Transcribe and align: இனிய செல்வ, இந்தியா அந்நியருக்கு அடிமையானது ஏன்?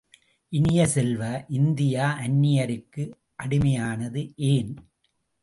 இனிய 0.53 0.87
செல்வ, 0.87 1.45
இந்தியா 1.49 2.05
அந்நியருக்கு 2.21 3.03
அடிமையானது 3.43 4.33
ஏன்? 4.35 4.73